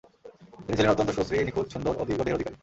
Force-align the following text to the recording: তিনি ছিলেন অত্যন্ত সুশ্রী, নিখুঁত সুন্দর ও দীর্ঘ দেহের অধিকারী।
তিনি 0.63 0.75
ছিলেন 0.77 0.91
অত্যন্ত 0.91 1.11
সুশ্রী, 1.11 1.37
নিখুঁত 1.39 1.67
সুন্দর 1.73 1.93
ও 1.97 2.03
দীর্ঘ 2.07 2.21
দেহের 2.21 2.37
অধিকারী। 2.37 2.55